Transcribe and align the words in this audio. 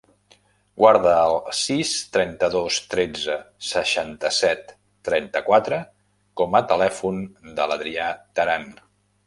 Guarda 0.83 1.09
el 1.25 1.35
sis, 1.57 1.91
trenta-dos, 2.15 2.79
tretze, 2.95 3.35
seixanta-set, 3.73 4.75
trenta-quatre 5.11 5.81
com 6.43 6.61
a 6.61 6.65
telèfon 6.75 7.23
de 7.61 7.73
l'Adrià 7.73 8.13
Teran. 8.41 8.71